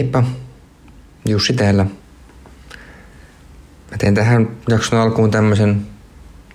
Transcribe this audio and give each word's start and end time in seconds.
Heippa, 0.00 0.24
Jussi 1.28 1.52
täällä. 1.52 1.84
Mä 3.90 3.96
teen 3.98 4.14
tähän 4.14 4.48
jakson 4.68 4.98
alkuun 4.98 5.30
tämmöisen 5.30 5.86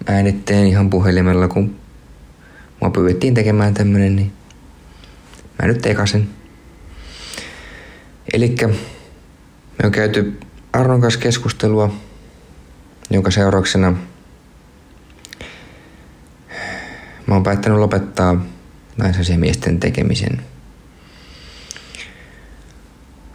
äänitteen 0.06 0.68
ihan 0.68 0.90
puhelimella, 0.90 1.48
kun 1.48 1.76
mua 2.82 2.90
pyydettiin 2.90 3.34
tekemään 3.34 3.74
tämmönen, 3.74 4.16
niin 4.16 4.34
mä 5.62 5.68
nyt 5.68 5.82
tekasin. 5.82 6.30
Elikkä 8.34 8.68
me 8.68 8.76
on 9.84 9.92
käyty 9.92 10.40
Arnon 10.74 11.02
kanssa 11.02 11.20
keskustelua, 11.20 11.96
jonka 13.10 13.32
seurauksena 13.32 13.92
mä 17.28 17.34
oon 17.34 17.44
päättänyt 17.44 17.80
lopettaa 17.80 18.46
naisasiamiesten 18.98 19.80
tekemisen– 19.80 20.42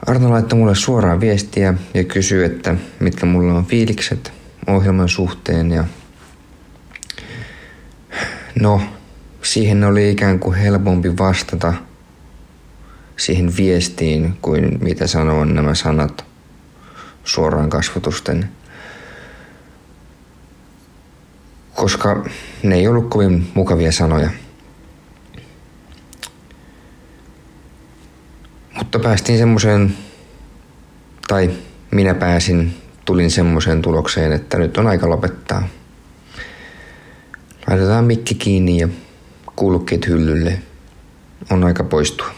Arno 0.06 0.30
laittoi 0.30 0.58
mulle 0.58 0.74
suoraan 0.74 1.20
viestiä 1.20 1.74
ja 1.94 2.04
kysyi, 2.04 2.44
että 2.44 2.74
mitkä 3.00 3.26
mulla 3.26 3.54
on 3.54 3.66
fiilikset 3.66 4.32
ohjelman 4.66 5.08
suhteen 5.08 5.70
ja 5.70 5.84
no, 8.60 8.80
siihen 9.42 9.84
oli 9.84 10.10
ikään 10.10 10.38
kuin 10.38 10.56
helpompi 10.56 11.18
vastata 11.18 11.74
siihen 13.16 13.56
viestiin 13.56 14.36
kuin 14.42 14.78
mitä 14.80 15.06
sanoo 15.06 15.44
nämä 15.44 15.74
sanat 15.74 16.24
suoraan 17.24 17.70
kasvatusten. 17.70 18.48
Koska 21.74 22.24
ne 22.62 22.74
ei 22.74 22.88
ollut 22.88 23.10
kovin 23.10 23.50
mukavia 23.54 23.92
sanoja. 23.92 24.30
Mutta 28.90 29.08
päästiin 29.08 29.38
semmoiseen, 29.38 29.96
tai 31.28 31.50
minä 31.90 32.14
pääsin, 32.14 32.74
tulin 33.04 33.30
semmoiseen 33.30 33.82
tulokseen, 33.82 34.32
että 34.32 34.58
nyt 34.58 34.76
on 34.76 34.86
aika 34.86 35.10
lopettaa. 35.10 35.68
Laitetaan 37.68 38.04
mikki 38.04 38.34
kiinni 38.34 38.78
ja 38.78 38.88
kuulukkeet 39.56 40.06
hyllylle. 40.06 40.62
On 41.50 41.64
aika 41.64 41.84
poistua. 41.84 42.30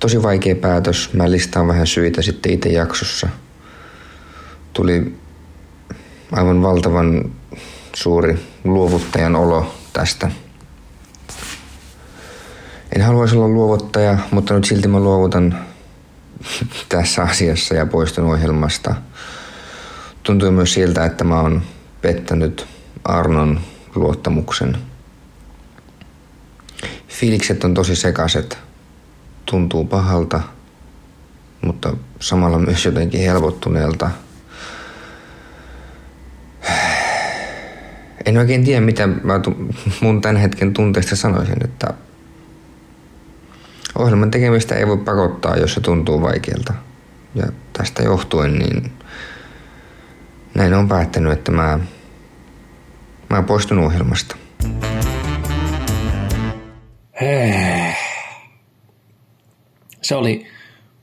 Tosi 0.00 0.22
vaikea 0.22 0.54
päätös. 0.54 1.10
Mä 1.12 1.30
listaan 1.30 1.68
vähän 1.68 1.86
syitä 1.86 2.22
sitten 2.22 2.52
itse 2.52 2.68
jaksossa. 2.68 3.28
Tuli 4.72 5.16
aivan 6.32 6.62
valtavan 6.62 7.32
suuri 7.96 8.38
luovuttajan 8.64 9.36
olo 9.36 9.74
tästä 9.92 10.30
en 12.96 13.02
haluaisi 13.02 13.36
olla 13.36 13.48
luovuttaja, 13.48 14.18
mutta 14.30 14.54
nyt 14.54 14.64
silti 14.64 14.88
mä 14.88 15.00
luovutan 15.00 15.58
tässä 16.88 17.22
asiassa 17.22 17.74
ja 17.74 17.86
poistun 17.86 18.24
ohjelmasta. 18.24 18.94
Tuntuu 20.22 20.50
myös 20.50 20.74
siltä, 20.74 21.04
että 21.04 21.24
mä 21.24 21.40
oon 21.40 21.62
pettänyt 22.02 22.66
Arnon 23.04 23.60
luottamuksen. 23.94 24.76
Fiilikset 27.08 27.64
on 27.64 27.74
tosi 27.74 27.96
sekaiset. 27.96 28.58
Tuntuu 29.46 29.84
pahalta, 29.84 30.40
mutta 31.62 31.96
samalla 32.20 32.58
myös 32.58 32.84
jotenkin 32.84 33.20
helpottuneelta. 33.20 34.10
En 38.26 38.38
oikein 38.38 38.64
tiedä, 38.64 38.80
mitä 38.80 39.06
mä 39.06 39.40
mun 40.00 40.20
tämän 40.20 40.36
hetken 40.36 40.72
tunteista 40.72 41.16
sanoisin, 41.16 41.64
että 41.64 41.94
ohjelman 43.98 44.30
tekemistä 44.30 44.74
ei 44.74 44.86
voi 44.86 44.98
pakottaa, 44.98 45.56
jos 45.56 45.74
se 45.74 45.80
tuntuu 45.80 46.22
vaikealta. 46.22 46.74
Ja 47.34 47.46
tästä 47.72 48.02
johtuen 48.02 48.58
niin 48.58 48.92
näin 50.54 50.74
on 50.74 50.88
päättänyt, 50.88 51.32
että 51.32 51.52
mä, 51.52 51.78
mä 53.30 53.42
poistun 53.42 53.78
ohjelmasta. 53.78 54.36
Se 60.02 60.14
oli 60.14 60.46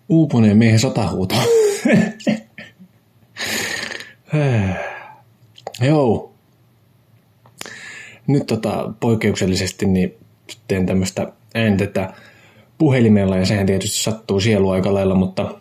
uupuneen 0.10 0.58
miehen 0.58 0.80
sotahuuto. 0.80 1.36
Joo. 5.82 6.34
Nyt 8.28 8.46
tota, 8.46 8.94
poikkeuksellisesti 9.00 9.86
niin 9.86 10.16
teen 10.68 10.86
tämmöistä 10.86 11.32
ääntettä 11.56 12.14
puhelimella 12.78 13.38
ja 13.38 13.46
sehän 13.46 13.66
tietysti 13.66 14.04
sattuu 14.04 14.40
sielu 14.40 14.70
aika 14.70 14.94
lailla, 14.94 15.16
mutta 15.16 15.56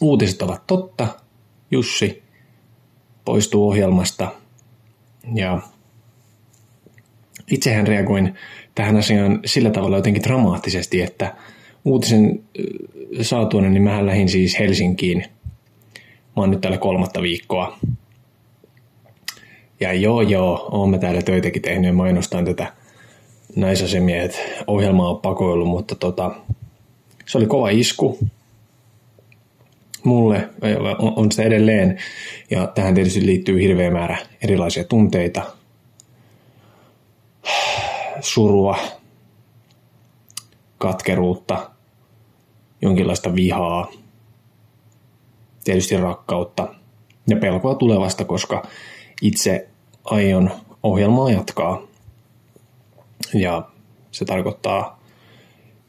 uutiset 0.00 0.42
ovat 0.42 0.66
totta. 0.66 1.08
Jussi 1.70 2.22
poistuu 3.24 3.68
ohjelmasta 3.68 4.30
ja 5.34 5.60
itsehän 7.50 7.86
reagoin 7.86 8.34
tähän 8.74 8.96
asiaan 8.96 9.40
sillä 9.44 9.70
tavalla 9.70 9.96
jotenkin 9.96 10.22
dramaattisesti, 10.22 11.02
että 11.02 11.34
uutisen 11.84 12.42
saatuinen, 13.20 13.72
niin 13.72 13.82
mähän 13.82 14.06
lähdin 14.06 14.28
siis 14.28 14.58
Helsinkiin. 14.58 15.24
Mä 16.36 16.42
oon 16.42 16.50
nyt 16.50 16.60
täällä 16.60 16.78
kolmatta 16.78 17.22
viikkoa. 17.22 17.78
Ja 19.80 19.92
joo 19.92 20.22
joo, 20.22 20.68
oon 20.72 20.90
mä 20.90 20.98
täällä 20.98 21.22
töitäkin 21.22 21.62
tehnyt 21.62 21.86
ja 21.86 21.92
mainostan 21.92 22.44
tätä 22.44 22.72
naisasemiehet 23.56 24.40
ohjelmaa 24.66 25.10
on 25.10 25.20
pakoillut, 25.20 25.68
mutta 25.68 25.94
tota, 25.94 26.30
se 27.26 27.38
oli 27.38 27.46
kova 27.46 27.70
isku. 27.70 28.18
Mulle, 30.04 30.48
on 31.16 31.32
sitä 31.32 31.42
edelleen, 31.42 31.98
ja 32.50 32.66
tähän 32.66 32.94
tietysti 32.94 33.26
liittyy 33.26 33.60
hirveä 33.60 33.90
määrä 33.90 34.18
erilaisia 34.42 34.84
tunteita, 34.84 35.42
surua, 38.20 38.78
katkeruutta, 40.78 41.70
jonkinlaista 42.82 43.34
vihaa, 43.34 43.90
tietysti 45.64 45.96
rakkautta 45.96 46.74
ja 47.26 47.36
pelkoa 47.36 47.74
tulevasta, 47.74 48.24
koska 48.24 48.66
itse 49.22 49.68
aion 50.04 50.50
ohjelmaa 50.82 51.30
jatkaa 51.30 51.87
ja 53.34 53.68
se 54.10 54.24
tarkoittaa 54.24 55.00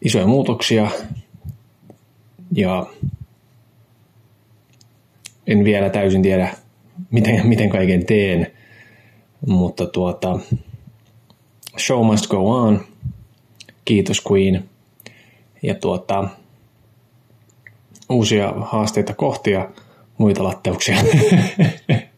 isoja 0.01 0.27
muutoksia 0.27 0.91
ja 2.51 2.87
en 5.47 5.63
vielä 5.63 5.89
täysin 5.89 6.21
tiedä, 6.21 6.53
miten, 7.11 7.47
miten 7.47 7.69
kaiken 7.69 8.05
teen, 8.05 8.51
mutta 9.47 9.85
tuota, 9.85 10.39
show 11.77 12.05
must 12.05 12.27
go 12.27 12.51
on. 12.51 12.85
Kiitos 13.85 14.23
Queen. 14.31 14.69
Ja 15.63 15.75
tuota, 15.75 16.29
uusia 18.09 18.53
haasteita 18.61 19.13
kohtia, 19.13 19.69
muita 20.17 20.43
latteuksia. 20.43 20.95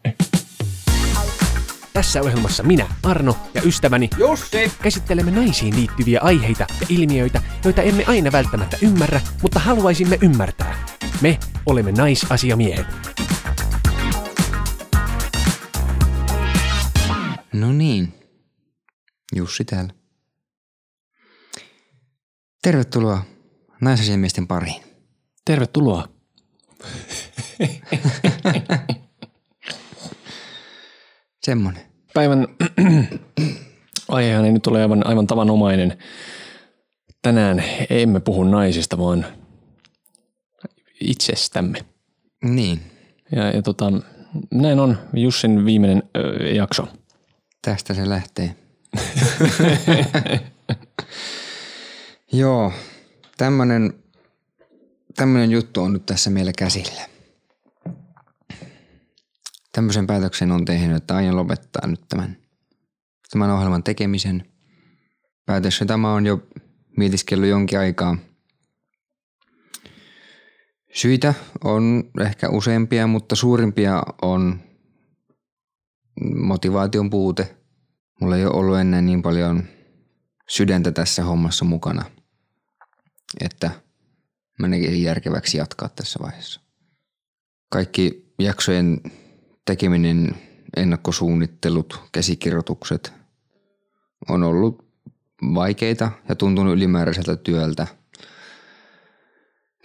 Tässä 2.02 2.22
ohjelmassa 2.22 2.62
minä, 2.62 2.88
Arno 3.02 3.36
ja 3.54 3.62
ystäväni 3.62 4.10
Jussi 4.18 4.72
käsittelemme 4.82 5.30
naisiin 5.30 5.76
liittyviä 5.76 6.20
aiheita 6.20 6.66
ja 6.80 6.86
ilmiöitä, 6.88 7.42
joita 7.64 7.82
emme 7.82 8.04
aina 8.06 8.32
välttämättä 8.32 8.76
ymmärrä, 8.82 9.20
mutta 9.42 9.60
haluaisimme 9.60 10.18
ymmärtää. 10.22 10.86
Me 11.20 11.38
olemme 11.66 11.92
naisasiamiehet. 11.92 12.86
No 17.52 17.72
niin, 17.72 18.14
Jussi 19.36 19.64
täällä. 19.64 19.92
Tervetuloa 22.62 23.22
naisasiamiesten 23.80 24.46
pariin. 24.46 24.82
Tervetuloa. 25.44 26.08
Semmonen. 31.44 31.91
Päivän 32.14 32.48
aihehan 34.08 34.44
ei 34.44 34.52
nyt 34.52 34.66
ole 34.66 34.82
aivan, 34.82 35.06
aivan 35.06 35.26
tavanomainen. 35.26 35.98
Tänään 37.22 37.64
emme 37.90 38.20
puhu 38.20 38.44
naisista, 38.44 38.98
vaan 38.98 39.26
itsestämme. 41.00 41.78
Niin, 42.44 42.80
Ja, 43.36 43.50
ja 43.50 43.62
tota, 43.62 43.92
näin 44.50 44.80
on 44.80 44.98
Jussin 45.14 45.64
viimeinen 45.64 46.02
ö, 46.16 46.48
jakso. 46.48 46.88
tästä 47.62 47.94
se 47.94 48.08
lähtee. 48.08 48.56
Joo, 52.32 52.72
tämmönen, 53.36 53.92
tämmönen 55.16 55.50
juttu 55.50 55.82
on 55.82 55.92
nyt 55.92 56.06
tässä 56.06 56.30
meillä 56.30 56.52
käsillä. 56.58 57.11
Tämmöisen 59.72 60.06
päätöksen 60.06 60.50
on 60.52 60.64
tehnyt, 60.64 60.96
että 60.96 61.16
aion 61.16 61.36
lopettaa 61.36 61.86
nyt 61.86 62.00
tämän, 62.08 62.36
tämän 63.30 63.50
ohjelman 63.50 63.82
tekemisen. 63.82 64.52
Päätös, 65.46 65.80
jota 65.80 65.96
mä 65.96 66.12
oon 66.12 66.26
jo 66.26 66.46
mietiskellyt 66.96 67.50
jonkin 67.50 67.78
aikaa. 67.78 68.16
Syitä 70.94 71.34
on 71.64 72.04
ehkä 72.20 72.48
useampia, 72.48 73.06
mutta 73.06 73.36
suurimpia 73.36 74.02
on 74.22 74.60
motivaation 76.34 77.10
puute. 77.10 77.56
Mulla 78.20 78.36
ei 78.36 78.44
ole 78.44 78.54
ollut 78.54 78.78
ennen 78.78 79.06
niin 79.06 79.22
paljon 79.22 79.64
sydäntä 80.48 80.92
tässä 80.92 81.24
hommassa 81.24 81.64
mukana, 81.64 82.04
että 83.40 83.70
mä 84.58 84.76
järkeväksi 84.76 85.58
jatkaa 85.58 85.88
tässä 85.88 86.18
vaiheessa. 86.22 86.60
Kaikki 87.70 88.34
jaksojen 88.38 89.00
tekeminen, 89.64 90.36
ennakkosuunnittelut, 90.76 92.00
käsikirjoitukset 92.12 93.12
on 94.28 94.42
ollut 94.42 94.86
vaikeita 95.54 96.10
ja 96.28 96.34
tuntunut 96.34 96.74
ylimääräiseltä 96.74 97.36
työltä, 97.36 97.86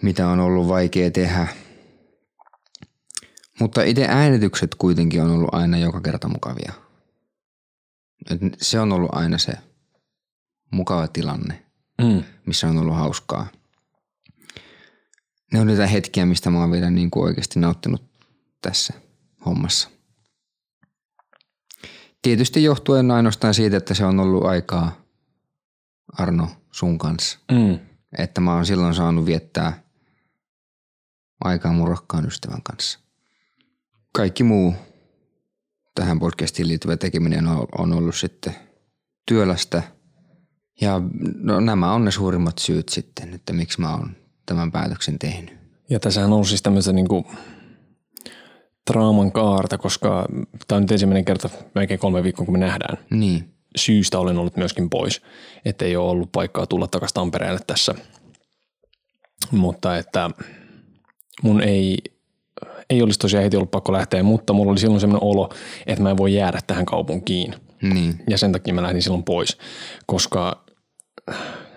mitä 0.02 0.28
on 0.28 0.40
ollut 0.40 0.68
vaikea 0.68 1.10
tehdä. 1.10 1.46
Mutta 3.60 3.82
itse 3.82 4.06
äänitykset 4.08 4.74
kuitenkin 4.74 5.22
on 5.22 5.30
ollut 5.30 5.54
aina 5.54 5.78
joka 5.78 6.00
kerta 6.00 6.28
mukavia. 6.28 6.72
Et 8.30 8.40
se 8.58 8.80
on 8.80 8.92
ollut 8.92 9.10
aina 9.12 9.38
se 9.38 9.52
mukava 10.70 11.08
tilanne, 11.08 11.64
Mm. 12.02 12.22
missä 12.46 12.68
on 12.68 12.78
ollut 12.78 12.96
hauskaa. 12.96 13.46
Ne 15.52 15.60
on 15.60 15.66
niitä 15.66 15.86
hetkiä, 15.86 16.26
mistä 16.26 16.50
mä 16.50 16.60
oon 16.60 16.70
vielä 16.70 16.90
niin 16.90 17.10
kuin 17.10 17.24
oikeasti 17.24 17.60
nauttinut 17.60 18.02
tässä 18.62 18.94
hommassa. 19.48 19.88
Tietysti 22.22 22.62
johtuen 22.62 23.10
ainoastaan 23.10 23.54
siitä, 23.54 23.76
että 23.76 23.94
se 23.94 24.04
on 24.04 24.20
ollut 24.20 24.44
aikaa 24.44 24.92
Arno 26.12 26.48
sun 26.70 26.98
kanssa. 26.98 27.38
Mm. 27.52 27.78
Että 28.18 28.40
mä 28.40 28.54
oon 28.54 28.66
silloin 28.66 28.94
saanut 28.94 29.26
viettää 29.26 29.82
aikaa 31.44 31.72
mun 31.72 31.88
rakkaan 31.88 32.26
ystävän 32.26 32.62
kanssa. 32.62 32.98
Kaikki 34.12 34.42
muu 34.42 34.74
tähän 35.94 36.18
podcastiin 36.18 36.68
liittyvä 36.68 36.96
tekeminen 36.96 37.46
on, 37.78 37.92
ollut 37.92 38.16
sitten 38.16 38.54
työlästä. 39.26 39.82
Ja 40.80 41.00
no, 41.34 41.60
nämä 41.60 41.92
on 41.92 42.04
ne 42.04 42.10
suurimmat 42.10 42.58
syyt 42.58 42.88
sitten, 42.88 43.34
että 43.34 43.52
miksi 43.52 43.80
mä 43.80 43.94
oon 43.94 44.16
tämän 44.46 44.72
päätöksen 44.72 45.18
tehnyt. 45.18 45.58
Ja 45.90 46.00
tässähän 46.00 46.32
on 46.32 46.44
siis 46.44 46.62
tämmöistä 46.62 46.92
niinku 46.92 47.26
trauman 48.92 49.32
kaarta, 49.32 49.78
koska 49.78 50.26
tämä 50.68 50.76
on 50.76 50.82
nyt 50.82 50.92
ensimmäinen 50.92 51.24
kerta 51.24 51.48
melkein 51.74 52.00
kolme 52.00 52.22
viikkoa, 52.22 52.44
kun 52.44 52.54
me 52.54 52.58
nähdään. 52.66 52.98
Niin, 53.10 53.54
Syystä 53.76 54.18
olen 54.18 54.38
ollut 54.38 54.56
myöskin 54.56 54.90
pois, 54.90 55.22
että 55.64 55.84
ei 55.84 55.96
ole 55.96 56.10
ollut 56.10 56.32
paikkaa 56.32 56.66
tulla 56.66 56.86
takaisin 56.86 57.14
Tampereelle 57.14 57.60
tässä. 57.66 57.94
Mutta 59.50 59.96
että 59.96 60.30
mun 61.42 61.60
ei, 61.62 61.98
ei 62.90 63.02
olisi 63.02 63.18
tosiaan 63.18 63.44
heti 63.44 63.56
ollut 63.56 63.70
pakko 63.70 63.92
lähteä, 63.92 64.22
mutta 64.22 64.52
mulla 64.52 64.70
oli 64.72 64.78
silloin 64.80 65.00
semmoinen 65.00 65.28
olo, 65.28 65.50
että 65.86 66.02
mä 66.02 66.10
en 66.10 66.16
voi 66.16 66.34
jäädä 66.34 66.58
tähän 66.66 66.86
kaupunkiin. 66.86 67.54
niin, 67.82 68.20
Ja 68.30 68.38
sen 68.38 68.52
takia 68.52 68.74
mä 68.74 68.82
lähdin 68.82 69.02
silloin 69.02 69.22
pois, 69.24 69.58
koska 70.06 70.64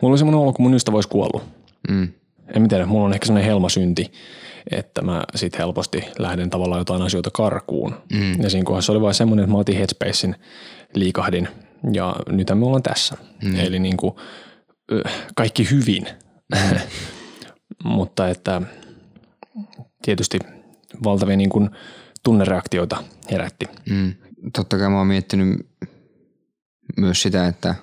mulla 0.01 0.11
oli 0.11 0.17
semmoinen 0.17 0.41
olo, 0.41 0.53
kun 0.53 0.63
mun 0.63 0.73
ystävä 0.73 0.97
olisi 0.97 1.09
kuollut. 1.09 1.43
mm, 1.89 2.07
En 2.55 2.61
mä 2.61 2.67
tiedä, 2.67 2.85
mulla 2.85 3.05
on 3.05 3.13
ehkä 3.13 3.25
semmoinen 3.25 3.47
helmasynti, 3.49 4.11
että 4.71 5.01
mä 5.01 5.23
sit 5.35 5.57
helposti 5.57 6.03
lähden 6.19 6.49
tavallaan 6.49 6.81
jotain 6.81 7.01
asioita 7.01 7.29
karkuun. 7.31 7.95
Mm. 8.13 8.41
Ja 8.41 8.49
siinä 8.49 8.65
kohdassa 8.65 8.91
oli 8.91 9.01
vain 9.01 9.13
semmoinen, 9.13 9.43
että 9.43 9.51
mä 9.51 9.57
otin 9.57 9.77
Headspacein, 9.77 10.35
liikahdin 10.95 11.47
ja 11.93 12.15
nyt 12.29 12.47
me 12.53 12.65
ollaan 12.65 12.83
tässä. 12.83 13.17
Mm. 13.43 13.55
Eli 13.55 13.79
niin 13.79 13.97
kuin, 13.97 14.13
kaikki 15.35 15.71
hyvin. 15.71 16.07
Mm. 16.55 16.79
Mutta 17.97 18.29
että 18.29 18.61
tietysti 20.01 20.39
valtavia 21.03 21.37
niin 21.37 21.49
kuin 21.49 21.69
tunnereaktioita 22.23 23.03
herätti. 23.31 23.65
mm. 23.89 24.13
Totta 24.53 24.77
kai 24.77 24.89
mä 24.89 24.97
oon 24.97 25.07
miettinyt 25.07 25.67
myös 26.97 27.21
sitä, 27.21 27.47
että 27.47 27.75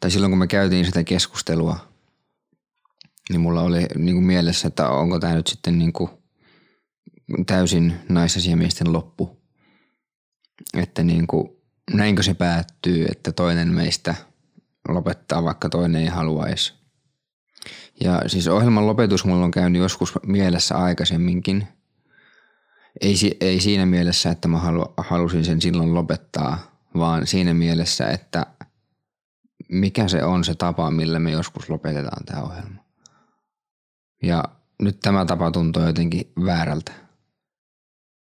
tai 0.00 0.10
silloin 0.10 0.32
kun 0.32 0.38
me 0.38 0.46
käytiin 0.46 0.84
sitä 0.84 1.04
keskustelua, 1.04 1.93
niin 3.30 3.40
mulla 3.40 3.62
oli 3.62 3.86
niin 3.98 4.14
kuin 4.14 4.26
mielessä, 4.26 4.68
että 4.68 4.88
onko 4.88 5.18
tämä 5.18 5.34
nyt 5.34 5.46
sitten 5.46 5.78
niin 5.78 5.92
kuin 5.92 6.10
täysin 7.46 7.94
naisasiamiesten 8.08 8.92
loppu. 8.92 9.44
Että 10.74 11.02
niin 11.02 11.26
kuin, 11.26 11.50
näinkö 11.92 12.22
se 12.22 12.34
päättyy, 12.34 13.06
että 13.10 13.32
toinen 13.32 13.68
meistä 13.68 14.14
lopettaa, 14.88 15.44
vaikka 15.44 15.68
toinen 15.68 16.02
ei 16.02 16.08
haluaisi. 16.08 16.74
Ja 18.00 18.22
siis 18.26 18.48
ohjelman 18.48 18.86
lopetus 18.86 19.24
mulla 19.24 19.44
on 19.44 19.50
käynyt 19.50 19.82
joskus 19.82 20.12
mielessä 20.26 20.76
aikaisemminkin. 20.76 21.68
Ei, 23.00 23.14
ei 23.40 23.60
siinä 23.60 23.86
mielessä, 23.86 24.30
että 24.30 24.48
mä 24.48 24.58
halu- 24.58 24.94
halusin 24.96 25.44
sen 25.44 25.60
silloin 25.60 25.94
lopettaa, 25.94 26.78
vaan 26.94 27.26
siinä 27.26 27.54
mielessä, 27.54 28.06
että 28.10 28.46
mikä 29.68 30.08
se 30.08 30.24
on 30.24 30.44
se 30.44 30.54
tapa, 30.54 30.90
millä 30.90 31.18
me 31.18 31.30
joskus 31.30 31.70
lopetetaan 31.70 32.24
tämä 32.24 32.42
ohjelma. 32.42 32.83
Ja 34.24 34.44
nyt 34.82 35.00
tämä 35.00 35.24
tapa 35.24 35.50
tuntuu 35.50 35.82
jotenkin 35.82 36.32
väärältä. 36.44 36.92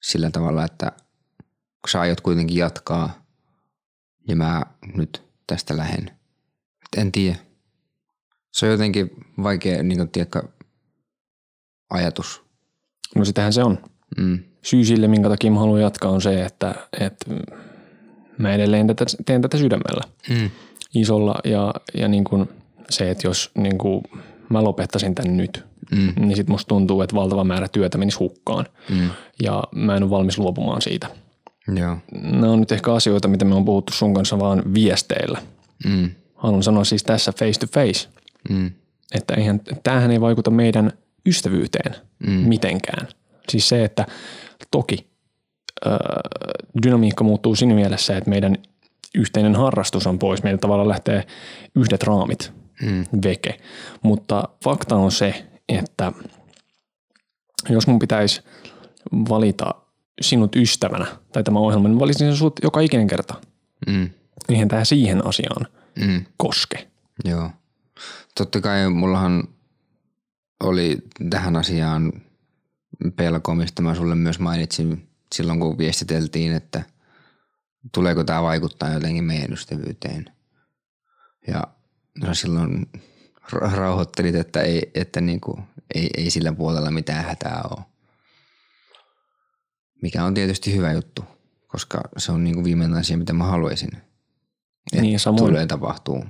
Sillä 0.03 0.31
tavalla, 0.31 0.65
että 0.65 0.91
kun 1.81 1.89
sä 1.91 1.99
aiot 1.99 2.21
kuitenkin 2.21 2.57
jatkaa 2.57 3.25
ja 4.27 4.35
mä 4.35 4.61
nyt 4.95 5.23
tästä 5.47 5.77
lähen. 5.77 6.11
En 6.97 7.11
tiedä. 7.11 7.35
Se 8.51 8.65
on 8.65 8.71
jotenkin 8.71 9.09
vaikea 9.43 9.83
niin 9.83 9.97
kuin, 9.97 10.09
tiedätkö, 10.09 10.43
ajatus. 11.89 12.43
No 13.15 13.25
sitähän 13.25 13.53
se 13.53 13.63
on. 13.63 13.77
Mm. 14.17 14.39
syy 14.61 14.85
sille, 14.85 15.07
minkä 15.07 15.29
takia 15.29 15.51
mä 15.51 15.59
haluan 15.59 15.81
jatkaa, 15.81 16.11
on 16.11 16.21
se, 16.21 16.45
että, 16.45 16.75
että 16.99 17.25
mä 18.37 18.53
edelleen 18.53 18.87
tätä, 18.87 19.05
teen 19.25 19.41
tätä 19.41 19.57
sydämellä 19.57 20.01
Mm. 20.29 20.49
isolla 20.95 21.35
ja, 21.43 21.73
ja 21.97 22.07
niin 22.07 22.23
kuin 22.23 22.49
se, 22.89 23.11
että 23.11 23.27
jos 23.27 23.51
niin 23.57 23.77
kuin 23.77 24.03
mä 24.49 24.63
lopettaisin 24.63 25.15
tän 25.15 25.37
nyt, 25.37 25.65
Mm. 25.91 26.13
niin 26.15 26.35
sit 26.35 26.47
musta 26.47 26.67
tuntuu, 26.67 27.01
että 27.01 27.15
valtava 27.15 27.43
määrä 27.43 27.67
työtä 27.67 27.97
menisi 27.97 28.17
hukkaan 28.17 28.65
Mm. 28.89 29.09
ja 29.43 29.63
mä 29.75 29.95
en 29.95 30.03
ole 30.03 30.09
valmis 30.11 30.37
luopumaan 30.37 30.81
siitä. 30.81 31.07
Joo. 31.75 31.97
Nämä 32.21 32.51
on 32.51 32.59
nyt 32.59 32.71
ehkä 32.71 32.93
asioita, 32.93 33.27
mitä 33.27 33.45
me 33.45 33.55
on 33.55 33.65
puhuttu 33.65 33.93
sun 33.93 34.13
kanssa 34.13 34.39
vaan 34.39 34.73
viesteillä. 34.73 35.39
Mm. 35.85 36.09
Haluan 36.35 36.63
sanoa 36.63 36.83
siis 36.83 37.03
tässä 37.03 37.31
face 37.39 37.59
to 37.59 37.67
face, 37.73 38.09
Mm. 38.49 38.71
että 39.13 39.33
eihän, 39.33 39.61
tämähän 39.83 40.11
ei 40.11 40.21
vaikuta 40.21 40.51
meidän 40.51 40.91
ystävyyteen 41.25 41.95
mm. 42.27 42.31
mitenkään. 42.31 43.07
Siis 43.49 43.69
se, 43.69 43.83
että 43.83 44.05
toki 44.71 45.07
ö, 45.85 45.89
dynamiikka 46.83 47.23
muuttuu 47.23 47.55
siinä 47.55 47.75
mielessä, 47.75 48.17
että 48.17 48.29
meidän 48.29 48.57
yhteinen 49.15 49.55
harrastus 49.55 50.07
on 50.07 50.19
pois. 50.19 50.43
Meillä 50.43 50.57
tavallaan 50.57 50.89
lähtee 50.89 51.23
yhdet 51.75 52.03
raamit 52.03 52.53
mm. 52.81 53.05
veke. 53.23 53.57
Mutta 54.03 54.47
fakta 54.63 54.95
on 54.95 55.11
se, 55.11 55.45
että 55.69 56.11
jos 57.69 57.87
mun 57.87 57.99
pitäisi 57.99 58.41
valita 59.11 59.75
sinut 60.21 60.55
ystävänä 60.55 61.05
tai 61.33 61.43
tämä 61.43 61.59
ohjelma, 61.59 61.87
niin 61.87 61.99
valitsin 61.99 62.27
sen 62.27 62.37
sut 62.37 62.59
joka 62.63 62.79
ikinen 62.79 63.07
kerta. 63.07 63.41
Mm. 63.87 64.09
Eihän 64.49 64.67
tämä 64.67 64.85
siihen 64.85 65.27
asiaan 65.27 65.67
Mm. 65.99 66.25
koske. 66.37 66.87
Joo. 67.25 67.51
Totta 68.37 68.61
kai 68.61 68.89
mullahan 68.89 69.43
oli 70.63 70.97
tähän 71.29 71.55
asiaan 71.55 72.13
pelko, 73.15 73.55
mistä 73.55 73.81
mä 73.81 73.95
sulle 73.95 74.15
myös 74.15 74.39
mainitsin 74.39 75.07
silloin, 75.35 75.59
kun 75.59 75.77
viestiteltiin, 75.77 76.53
että 76.53 76.83
tuleeko 77.93 78.23
tämä 78.23 78.41
vaikuttaa 78.41 78.93
jotenkin 78.93 79.23
meidän 79.23 79.53
ystävyyteen. 79.53 80.25
Ja 81.47 81.63
no 82.23 82.33
silloin 82.33 82.85
rauhoittelit, 83.51 84.35
että, 84.35 84.61
ei, 84.61 84.91
että 84.95 85.21
niinku, 85.21 85.59
ei, 85.95 86.09
ei 86.17 86.29
sillä 86.29 86.53
puolella 86.53 86.91
mitään 86.91 87.25
hätää 87.25 87.61
ole. 87.69 87.85
Mikä 90.01 90.23
on 90.23 90.33
tietysti 90.33 90.75
hyvä 90.75 90.91
juttu, 90.91 91.25
koska 91.67 92.01
se 92.17 92.31
on 92.31 92.43
niinku 92.43 92.63
viimeinen 92.63 92.97
asia, 92.97 93.17
mitä 93.17 93.33
mä 93.33 93.43
haluaisin. 93.43 93.89
että 93.95 95.01
Niin, 95.01 95.19
samoin. 95.19 95.45
Tulee 95.45 95.65
tapahtuu. 95.65 96.25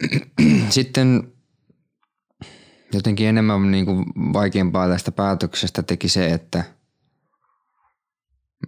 Sitten 0.70 1.32
jotenkin 2.92 3.28
enemmän 3.28 3.70
niin 3.70 3.86
kuin 3.86 4.04
vaikeampaa 4.16 4.88
tästä 4.88 5.12
päätöksestä 5.12 5.82
teki 5.82 6.08
se, 6.08 6.32
että 6.32 6.64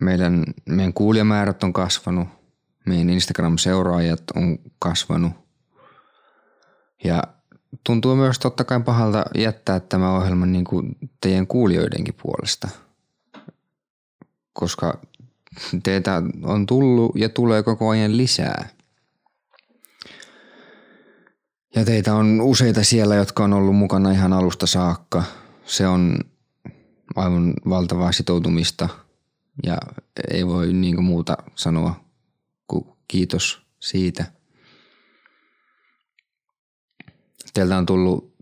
meidän, 0.00 0.44
meidän 0.68 0.92
kuulijamäärät 0.92 1.62
on 1.62 1.72
kasvanut, 1.72 2.28
meidän 2.86 3.10
Instagram-seuraajat 3.10 4.22
on 4.36 4.58
kasvanut 4.78 5.47
ja 7.04 7.22
tuntuu 7.84 8.16
myös 8.16 8.38
totta 8.38 8.64
kai 8.64 8.80
pahalta 8.80 9.24
jättää 9.34 9.80
tämä 9.80 10.16
ohjelma 10.16 10.46
niin 10.46 10.64
kuin 10.64 10.96
teidän 11.20 11.46
kuulijoidenkin 11.46 12.14
puolesta, 12.22 12.68
koska 14.52 14.98
teitä 15.82 16.22
on 16.42 16.66
tullut 16.66 17.12
ja 17.16 17.28
tulee 17.28 17.62
koko 17.62 17.88
ajan 17.88 18.16
lisää. 18.16 18.68
Ja 21.74 21.84
teitä 21.84 22.14
on 22.14 22.40
useita 22.40 22.84
siellä, 22.84 23.14
jotka 23.14 23.44
on 23.44 23.52
ollut 23.52 23.76
mukana 23.76 24.10
ihan 24.10 24.32
alusta 24.32 24.66
saakka. 24.66 25.22
Se 25.64 25.86
on 25.86 26.18
aivan 27.16 27.54
valtavaa 27.68 28.12
sitoutumista 28.12 28.88
ja 29.62 29.78
ei 30.30 30.46
voi 30.46 30.72
niin 30.72 31.04
muuta 31.04 31.36
sanoa 31.54 32.04
kuin 32.66 32.86
kiitos 33.08 33.62
siitä. 33.80 34.37
Teiltä 37.58 37.78
on 37.78 37.86
tullut 37.86 38.34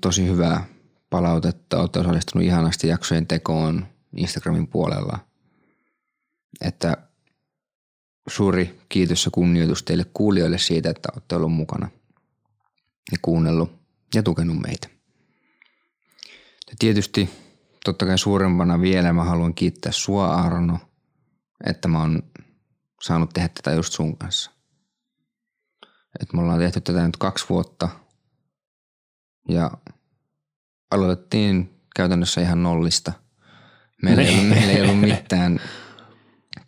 tosi 0.00 0.26
hyvää 0.26 0.64
palautetta. 1.10 1.80
Olette 1.80 1.98
osallistunut 1.98 2.46
ihanasti 2.46 2.88
jaksojen 2.88 3.26
tekoon 3.26 3.86
Instagramin 4.16 4.66
puolella. 4.66 5.18
Että 6.60 6.96
suuri 8.28 8.80
kiitos 8.88 9.24
ja 9.24 9.30
kunnioitus 9.30 9.82
teille 9.82 10.06
kuulijoille 10.14 10.58
siitä, 10.58 10.90
että 10.90 11.08
olette 11.14 11.36
ollut 11.36 11.52
mukana 11.52 11.88
ja 13.12 13.18
kuunnellut 13.22 13.72
ja 14.14 14.22
tukenut 14.22 14.56
meitä. 14.66 14.88
Ja 16.70 16.76
tietysti 16.78 17.30
totta 17.84 18.06
kai 18.06 18.18
suurempana 18.18 18.80
vielä 18.80 19.12
mä 19.12 19.24
haluan 19.24 19.54
kiittää 19.54 19.92
sua 19.92 20.34
Arno, 20.34 20.78
että 21.66 21.88
mä 21.88 22.00
oon 22.00 22.22
saanut 23.02 23.30
tehdä 23.34 23.48
tätä 23.48 23.76
just 23.76 23.92
sun 23.92 24.18
kanssa. 24.18 24.50
Että 26.20 26.36
me 26.36 26.42
ollaan 26.42 26.58
tehty 26.58 26.80
tätä 26.80 27.06
nyt 27.06 27.16
kaksi 27.16 27.46
vuotta 27.48 28.03
ja 29.48 29.70
aloitettiin 30.90 31.80
käytännössä 31.96 32.40
ihan 32.40 32.62
nollista. 32.62 33.12
Meillä 34.02 34.22
ei, 34.22 34.34
ollut, 34.34 34.48
meillä 34.48 34.72
ei 34.72 34.82
ollut 34.82 35.00
mitään 35.10 35.60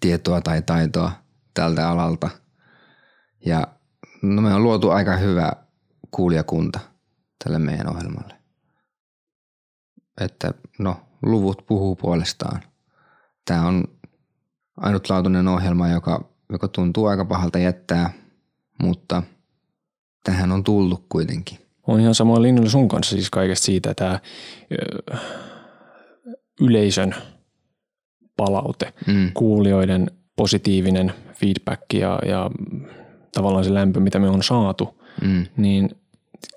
tietoa 0.00 0.40
tai 0.40 0.62
taitoa 0.62 1.12
tältä 1.54 1.88
alalta. 1.88 2.30
Ja 3.47 3.66
no 4.23 4.42
me 4.42 4.54
on 4.54 4.62
luotu 4.62 4.90
aika 4.90 5.16
hyvä 5.16 5.52
kuulijakunta 6.11 6.80
tälle 7.45 7.59
meidän 7.59 7.88
ohjelmalle. 7.88 8.37
Että 10.21 10.54
no, 10.78 11.00
luvut 11.23 11.66
puhuu 11.66 11.97
puolestaan. 11.97 12.62
Tämä 13.45 13.66
on 13.66 13.85
ainutlaatuinen 14.76 15.49
ohjelma, 15.49 15.88
joka, 15.88 16.28
joka 16.52 16.68
tuntuu 16.68 17.06
aika 17.06 17.25
pahalta 17.25 17.59
jättää, 17.59 18.12
mutta 18.83 19.23
tähän 20.25 20.52
on 20.52 20.64
tullut 20.64 21.06
kuitenkin. 21.09 21.65
On 21.86 22.00
ihan 22.00 22.14
samoin 22.14 22.42
linjalla 22.42 22.70
sun 22.70 22.88
kanssa 22.88 23.16
siis 23.16 23.30
kaikesta 23.30 23.64
siitä, 23.64 23.94
tämä 23.94 24.20
yleisön 26.60 27.14
palaute, 28.36 28.92
mm. 29.06 29.30
kuulijoiden 29.34 30.10
positiivinen 30.36 31.12
feedback 31.34 31.82
ja, 31.94 32.18
ja 32.26 32.50
tavallaan 33.32 33.64
se 33.64 33.74
lämpö, 33.74 34.00
mitä 34.00 34.18
me 34.18 34.28
on 34.28 34.42
saatu, 34.42 35.02
mm. 35.22 35.46
niin 35.56 35.90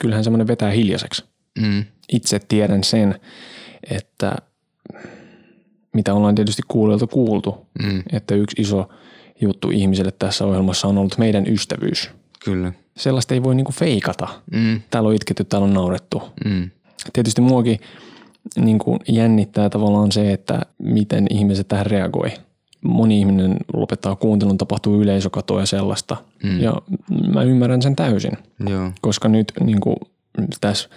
kyllähän 0.01 0.23
semmoinen 0.23 0.47
vetää 0.47 0.71
hiljaiseksi. 0.71 1.23
Mm. 1.59 1.85
Itse 2.11 2.39
tiedän 2.39 2.83
sen, 2.83 3.19
että 3.89 4.35
mitä 5.93 6.13
ollaan 6.13 6.35
tietysti 6.35 6.61
kuulijoilta 6.67 7.07
kuultu, 7.07 7.67
mm. 7.83 8.03
että 8.11 8.35
yksi 8.35 8.61
iso 8.61 8.89
juttu 9.41 9.69
ihmiselle 9.69 10.11
tässä 10.19 10.45
ohjelmassa 10.45 10.87
on 10.87 10.97
ollut 10.97 11.17
meidän 11.17 11.47
ystävyys. 11.47 12.09
Kyllä. 12.43 12.73
Sellaista 12.99 13.33
ei 13.33 13.43
voi 13.43 13.55
niinku 13.55 13.71
feikata. 13.71 14.27
Mm. 14.51 14.81
Täällä 14.89 15.09
on 15.09 15.15
itketty, 15.15 15.43
täällä 15.43 15.65
on 15.65 15.73
naurettu. 15.73 16.21
Mm. 16.45 16.69
Tietysti 17.13 17.41
muakin 17.41 17.79
niinku 18.55 18.99
jännittää 19.07 19.69
tavallaan 19.69 20.11
se, 20.11 20.33
että 20.33 20.61
miten 20.77 21.27
ihmiset 21.29 21.67
tähän 21.67 21.85
reagoi 21.85 22.31
moni 22.81 23.19
ihminen 23.19 23.57
lopettaa 23.73 24.15
kuuntelun, 24.15 24.57
tapahtuu 24.57 25.01
yleisökatoa 25.01 25.59
ja 25.59 25.65
sellaista. 25.65 26.17
Mm. 26.43 26.59
Ja 26.59 26.73
mä 27.33 27.43
ymmärrän 27.43 27.81
sen 27.81 27.95
täysin. 27.95 28.31
Joo. 28.69 28.91
Koska 29.01 29.27
nyt 29.27 29.53
niin 29.59 29.79
kuin, 29.79 29.95
tässä 30.61 30.89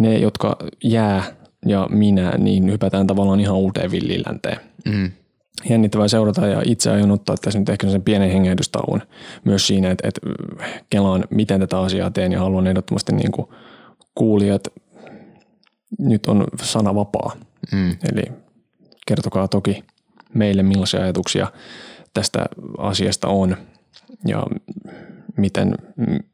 ne, 0.00 0.18
jotka 0.18 0.56
jää 0.84 1.22
ja 1.66 1.88
minä, 1.90 2.30
niin 2.38 2.70
hypätään 2.70 3.06
tavallaan 3.06 3.40
ihan 3.40 3.56
uuteen 3.56 3.90
villilänteen. 3.90 4.60
Mm. 4.84 5.10
Jännittävää 5.70 6.08
seurata 6.08 6.46
ja 6.46 6.62
itse 6.64 6.90
aion 6.90 7.10
ottaa 7.10 7.36
tässä 7.36 7.58
nyt 7.58 7.68
ehkä 7.68 7.90
sen 7.90 8.02
pienen 8.02 8.30
hengähdystauon 8.30 9.02
myös 9.44 9.66
siinä, 9.66 9.90
että, 9.90 10.08
että 10.08 10.20
kelaan, 10.90 11.24
miten 11.30 11.60
tätä 11.60 11.80
asiaa 11.80 12.10
teen 12.10 12.32
ja 12.32 12.40
haluan 12.40 12.66
ehdottomasti 12.66 13.12
niin 13.12 13.32
kuin 13.32 13.48
kuulijat, 14.14 14.68
nyt 15.98 16.26
on 16.26 16.44
sana 16.62 16.94
vapaa. 16.94 17.36
Mm. 17.72 17.90
Eli 17.90 18.22
kertokaa 19.06 19.48
toki 19.48 19.84
meille, 20.34 20.62
millaisia 20.62 21.02
ajatuksia 21.02 21.46
tästä 22.14 22.46
asiasta 22.78 23.28
on 23.28 23.56
ja 24.26 24.46
miten, 25.36 25.74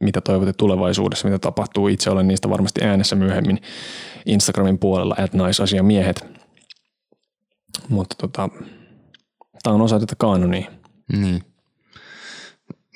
mitä 0.01 0.21
toivotte 0.21 0.53
tulevaisuudessa, 0.53 1.29
mitä 1.29 1.39
tapahtuu. 1.39 1.89
Itse 1.89 2.11
olen 2.11 2.29
niistä 2.29 2.51
varmasti 2.51 2.85
äänessä 2.85 3.17
myöhemmin 3.17 3.59
Instagramin 4.27 4.79
puolella, 4.79 5.15
at 5.19 5.35
naisasiamiehet. 5.35 6.27
Mutta 7.89 8.17
tota, 8.19 8.49
tämä 9.63 9.75
on 9.75 9.83
osa 9.83 10.01
tätä 10.01 10.15
kanonia. 10.19 10.71
Niin. 11.13 11.45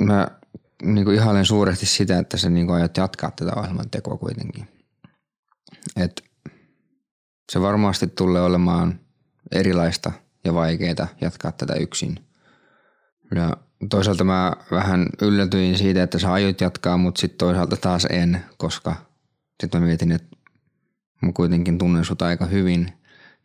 Mä 0.00 0.28
niin 0.82 1.04
kuin 1.04 1.16
ihailen 1.16 1.46
suuresti 1.46 1.86
sitä, 1.86 2.18
että 2.18 2.36
sä 2.36 2.50
niin 2.50 2.66
kuin 2.66 2.76
aiot 2.76 2.96
jatkaa 2.96 3.30
tätä 3.30 3.52
ohjelman 3.56 3.90
tekoa 3.90 4.16
kuitenkin. 4.16 4.68
Et 5.96 6.24
se 7.52 7.60
varmasti 7.60 8.06
tulee 8.06 8.42
olemaan 8.42 9.00
erilaista– 9.52 10.12
ja 10.44 10.54
vaikeaa 10.54 11.08
jatkaa 11.20 11.52
tätä 11.52 11.74
yksin. 11.74 12.18
Ja 13.34 13.56
toisaalta 13.90 14.24
mä 14.24 14.52
vähän 14.70 15.06
yllätyin 15.22 15.78
siitä, 15.78 16.02
että 16.02 16.18
sä 16.18 16.32
aiot 16.32 16.60
jatkaa, 16.60 16.96
mutta 16.96 17.20
sitten 17.20 17.38
toisaalta 17.38 17.76
taas 17.76 18.06
en, 18.10 18.44
koska 18.56 18.96
sitten 19.62 19.80
mä 19.80 19.86
mietin, 19.86 20.12
että 20.12 20.36
mä 21.22 21.32
kuitenkin 21.32 21.78
tunnen 21.78 22.04
sut 22.04 22.22
aika 22.22 22.46
hyvin, 22.46 22.92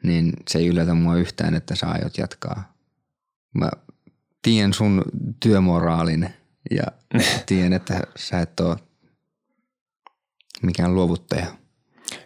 niin 0.03 0.33
se 0.49 0.59
ei 0.59 0.67
yllätä 0.67 0.93
mua 0.93 1.15
yhtään, 1.15 1.55
että 1.55 1.75
sä 1.75 1.87
aiot 1.87 2.17
jatkaa. 2.17 2.78
Mä 3.53 3.69
tiedän 4.41 4.73
sun 4.73 5.03
työmoraalin 5.39 6.29
ja 6.71 6.83
tiedän, 7.45 7.73
että 7.73 8.01
sä 8.15 8.39
et 8.39 8.59
ole 8.59 8.77
mikään 10.61 10.95
luovuttaja. 10.95 11.45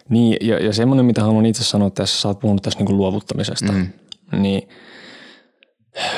Niin, 0.08 0.36
ja, 0.40 0.64
ja 0.64 0.72
semmoinen, 0.72 1.06
mitä 1.06 1.22
haluan 1.22 1.46
itse 1.46 1.64
sanoa 1.64 1.90
tässä, 1.90 2.20
sä 2.20 2.28
oot 2.28 2.40
puhunut 2.40 2.62
tässä 2.62 2.80
niin 2.80 2.96
luovuttamisesta. 2.96 3.72
Mm 3.72 3.86
niin 4.32 4.68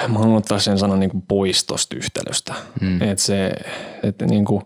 mä 0.09 0.19
haluan 0.19 0.37
ottaa 0.37 0.59
sen 0.59 0.79
sanan 0.79 1.01
niin 1.01 1.11
kuin 1.11 1.23
pois 1.29 1.65
tosta 1.65 1.97
yhtälöstä. 1.97 2.55
Mm. 2.81 3.03
Että 3.03 3.23
se, 3.23 3.53
että 4.03 4.27
niin 4.27 4.45
kuin 4.45 4.63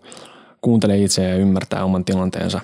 kuuntelee 0.61 1.03
itseä 1.03 1.29
ja 1.29 1.35
ymmärtää 1.35 1.85
oman 1.85 2.05
tilanteensa 2.05 2.61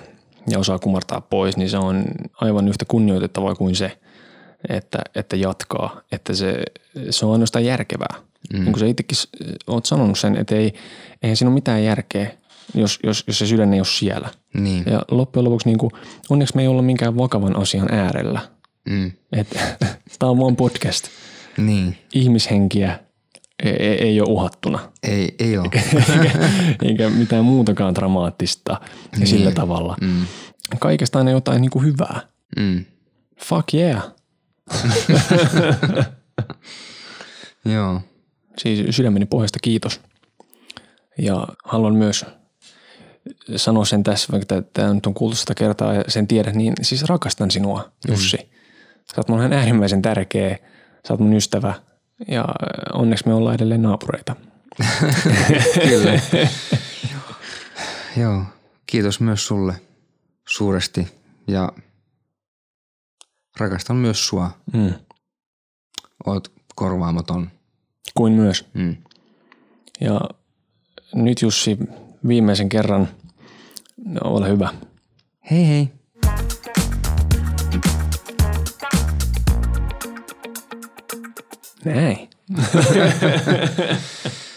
ja 0.50 0.58
osaa 0.58 0.78
kumartaa 0.78 1.20
pois, 1.20 1.56
niin 1.56 1.70
se 1.70 1.78
on 1.78 2.04
aivan 2.40 2.68
yhtä 2.68 2.84
kunnioitettavaa 2.88 3.54
kuin 3.54 3.76
se, 3.76 3.98
että, 4.68 4.98
että 5.14 5.36
jatkaa. 5.36 6.00
Että 6.12 6.34
se, 6.34 6.62
se 7.10 7.26
on 7.26 7.32
ainoastaan 7.32 7.64
järkevää. 7.64 8.14
Mm. 8.52 8.60
Niin 8.60 8.72
kuin 8.72 8.80
sä 8.80 8.86
itsekin 8.86 9.18
oot 9.66 9.86
sanonut 9.86 10.18
sen, 10.18 10.36
että 10.36 10.54
ei, 10.54 10.74
eihän 11.22 11.36
siinä 11.36 11.48
ole 11.48 11.54
mitään 11.54 11.84
järkeä, 11.84 12.30
jos, 12.74 12.98
jos, 13.04 13.24
jos 13.26 13.38
se 13.38 13.46
sydän 13.46 13.74
ei 13.74 13.80
ole 13.80 13.86
siellä. 13.86 14.28
Niin. 14.54 14.84
Ja 14.86 15.02
loppujen 15.10 15.44
lopuksi 15.44 15.68
niin 15.68 15.78
kuin, 15.78 15.92
onneksi 16.30 16.56
me 16.56 16.62
ei 16.62 16.68
olla 16.68 16.82
minkään 16.82 17.16
vakavan 17.18 17.56
asian 17.56 17.92
äärellä– 17.92 18.40
Mm. 18.88 19.12
Tämä 20.18 20.30
on 20.30 20.38
vaan 20.38 20.56
podcast. 20.56 21.08
Niin. 21.56 21.96
Ihmishenkiä 22.14 22.98
ei, 23.64 23.72
ei, 23.72 24.02
ei 24.02 24.20
ole 24.20 24.28
uhattuna. 24.30 24.78
Ei, 25.02 25.34
ei 25.38 25.58
ole. 25.58 25.68
eikä, 26.12 26.38
eikä 26.82 27.10
mitään 27.10 27.44
muutakaan 27.44 27.94
dramaattista 27.94 28.80
niin. 29.16 29.26
sillä 29.26 29.50
tavalla. 29.50 29.96
Mm. 30.00 30.26
Kaikesta 30.78 31.18
aina 31.18 31.30
jotain 31.30 31.60
niin 31.60 31.70
kuin 31.70 31.84
hyvää. 31.84 32.20
Mm. 32.56 32.84
Fuck 33.44 33.74
yeah. 33.74 34.02
Joo. 37.74 38.00
Siis 38.58 38.96
sydämeni 38.96 39.26
pohjasta 39.26 39.58
kiitos. 39.62 40.00
Ja 41.18 41.46
haluan 41.64 41.94
myös 41.94 42.26
sanoa 43.56 43.84
sen 43.84 44.02
tässä, 44.02 44.32
vaikka 44.32 44.62
tämä 44.72 44.94
nyt 44.94 45.06
on 45.06 45.14
kuultu 45.14 45.36
sitä 45.36 45.54
kertaa 45.54 45.94
ja 45.94 46.04
sen 46.08 46.26
tiedät, 46.26 46.54
niin 46.54 46.74
siis 46.82 47.04
rakastan 47.04 47.50
sinua, 47.50 47.92
Jussi. 48.08 48.36
Mm. 48.36 48.48
Sä 48.98 49.14
oot 49.16 49.28
mun 49.28 49.52
äärimmäisen 49.52 50.02
tärkeä, 50.02 50.58
sä 51.08 51.12
oot 51.12 51.20
mun 51.20 51.34
ystävä 51.34 51.74
ja 52.28 52.44
onneksi 52.92 53.26
me 53.26 53.34
ollaan 53.34 53.54
edelleen 53.54 53.82
naapureita. 53.82 54.36
Kyllä. 55.88 56.20
Joo, 58.16 58.42
kiitos 58.86 59.20
myös 59.20 59.46
sulle 59.46 59.74
suuresti 60.48 61.08
ja 61.46 61.72
rakastan 63.60 63.96
myös 63.96 64.28
sua. 64.28 64.50
Mm. 64.72 64.94
Oot 66.26 66.52
korvaamaton. 66.74 67.50
Kuin 68.14 68.32
myös. 68.32 68.66
Mm. 68.74 68.96
Ja 70.00 70.20
nyt 71.14 71.42
Jussi, 71.42 71.78
viimeisen 72.28 72.68
kerran, 72.68 73.08
no, 74.04 74.20
ole 74.24 74.48
hyvä. 74.48 74.74
Hei 75.50 75.68
hei. 75.68 75.88
Näin. 81.84 82.28